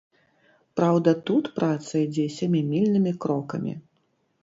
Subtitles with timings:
[0.81, 3.81] Праўда, тут праца ідзе сямімільнымі крокамі.